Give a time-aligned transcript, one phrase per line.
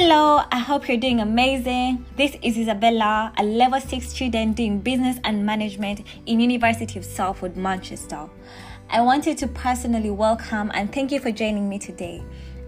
[0.00, 2.06] Hello, I hope you're doing amazing.
[2.16, 7.56] This is Isabella, a level 6 student doing business and management in University of Salford,
[7.56, 8.28] Manchester.
[8.90, 12.22] I wanted to personally welcome and thank you for joining me today.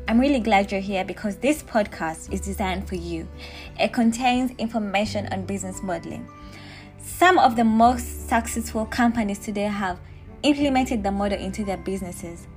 [0.09, 3.29] I'm really glad you're here because this podcast is designed for you.
[3.79, 6.29] It contains information on business modeling.
[7.01, 10.01] Some of the most successful companies today have
[10.43, 12.49] implemented the model into their businesses.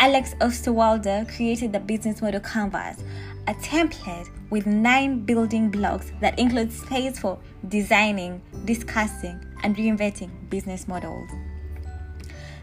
[0.00, 3.02] Alex Osterwalder created the business model canvas,
[3.46, 10.88] a template with nine building blocks that include space for designing, discussing, and reinventing business
[10.88, 11.30] models.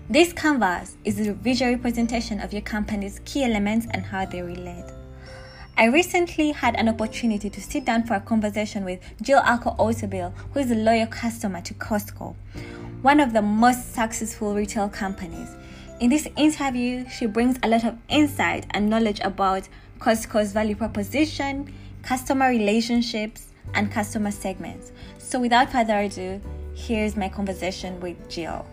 [0.10, 4.86] This canvas is a visual representation of your company's key elements and how they relate.
[5.78, 10.34] I recently had an opportunity to sit down for a conversation with Jill Alco Otabil,
[10.54, 12.36] who is a loyal customer to Costco,
[13.02, 15.56] one of the most successful retail companies.
[16.02, 19.70] In this interview, she brings a lot of insight and knowledge about
[20.00, 21.72] Costco's value proposition,
[22.02, 24.92] customer relationships, and customer segments.
[25.20, 26.42] So, without further ado,
[26.74, 28.66] here's my conversation with Jill.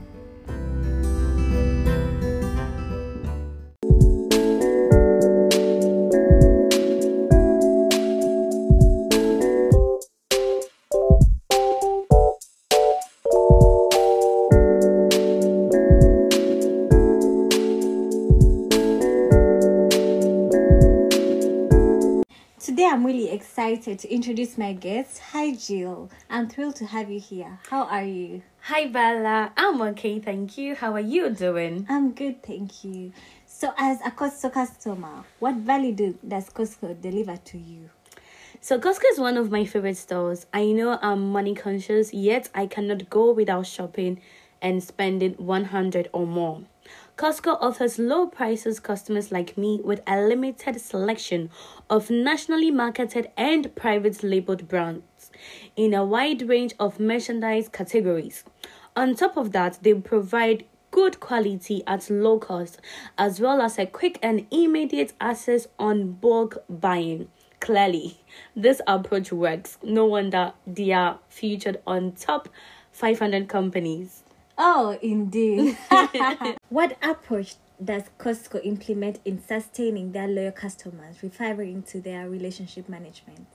[22.67, 25.21] I'm really excited to introduce my guest.
[25.33, 26.11] Hi, Jill.
[26.29, 27.61] I'm thrilled to have you here.
[27.71, 28.43] How are you?
[28.63, 29.53] Hi, Bella.
[29.57, 30.75] I'm okay, thank you.
[30.75, 31.87] How are you doing?
[31.89, 33.13] I'm good, thank you.
[33.47, 37.91] So, as a Costco customer, what value do, does Costco deliver to you?
[38.61, 40.47] So, Costco is one of my favorite stores.
[40.53, 44.21] I know I'm money conscious, yet I cannot go without shopping
[44.61, 46.63] and spending 100 or more.
[47.19, 51.51] Costco offers low prices customers like me with a limited selection
[51.91, 55.33] of nationally marketed and private labeled brands
[55.75, 58.45] in a wide range of merchandise categories.
[58.95, 62.81] On top of that, they provide good quality at low cost
[63.19, 67.27] as well as a quick and immediate access on bulk buying.
[67.59, 68.21] Clearly,
[68.55, 69.77] this approach works.
[69.83, 72.49] No wonder they are featured on top
[72.93, 74.23] 500 companies.
[74.59, 75.79] Oh, indeed.
[76.69, 83.47] what approach does Costco implement in sustaining their loyal customers, referring to their relationship management?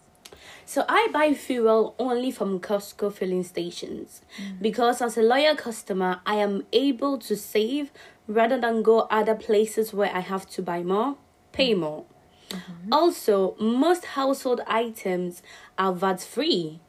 [0.65, 4.61] So I buy fuel only from Costco filling stations mm-hmm.
[4.61, 7.91] because as a loyal customer, I am able to save
[8.27, 11.17] rather than go other places where I have to buy more,
[11.51, 11.81] pay mm-hmm.
[11.81, 12.05] more.
[12.49, 12.93] Mm-hmm.
[12.93, 15.41] Also, most household items
[15.77, 16.79] are VAT free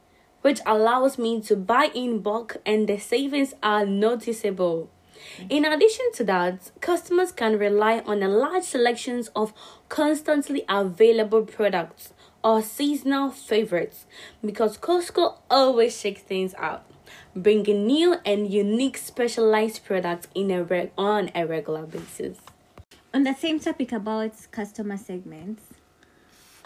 [0.45, 4.91] which allows me to buy in bulk and the savings are noticeable.
[5.49, 9.55] In addition to that, customers can rely on a large selections of
[9.89, 12.13] constantly available products
[12.43, 14.05] or seasonal favorites
[14.45, 16.93] because Costco always shakes things up,
[17.35, 22.37] bringing new and unique specialized products in a reg- on a regular basis.
[23.15, 25.63] On the same topic about customer segments,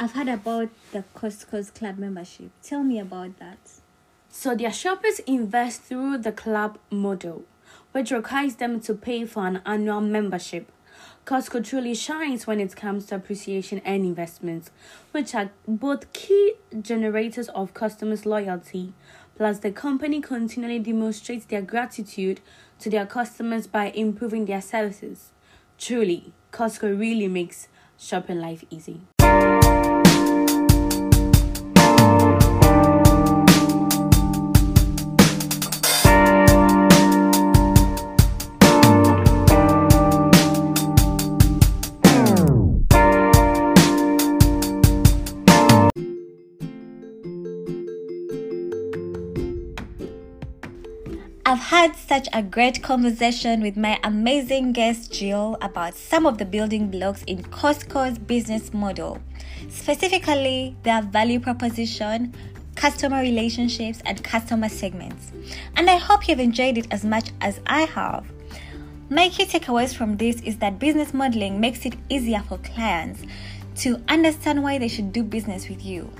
[0.01, 2.51] I've heard about the Costco's club membership.
[2.63, 3.59] Tell me about that.
[4.29, 7.43] So their shoppers invest through the club model,
[7.91, 10.71] which requires them to pay for an annual membership.
[11.27, 14.71] Costco truly shines when it comes to appreciation and investments,
[15.11, 18.93] which are both key generators of customers' loyalty.
[19.37, 22.41] Plus, the company continually demonstrates their gratitude
[22.79, 25.33] to their customers by improving their services.
[25.77, 27.67] Truly, Costco really makes
[27.99, 29.01] shopping life easy.
[51.49, 56.45] I've had such a great conversation with my amazing guest Jill about some of the
[56.45, 59.19] building blocks in Costco's business model,
[59.71, 62.35] specifically their value proposition,
[62.75, 65.33] customer relationships, and customer segments.
[65.75, 68.31] And I hope you've enjoyed it as much as I have.
[69.09, 73.23] My key takeaways from this is that business modeling makes it easier for clients
[73.77, 76.13] to understand why they should do business with you.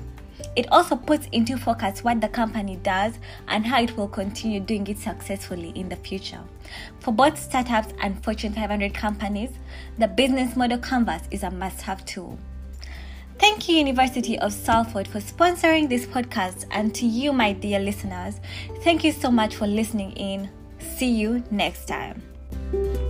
[0.57, 3.19] It also puts into focus what the company does
[3.49, 6.41] and how it will continue doing it successfully in the future.
[7.01, 9.51] For both startups and Fortune 500 companies,
[9.99, 12.39] the business model canvas is a must have tool.
[13.39, 18.41] Thank you, University of Salford, for sponsoring this podcast, and to you, my dear listeners,
[18.83, 20.51] thank you so much for listening in.
[20.81, 23.08] See you next time.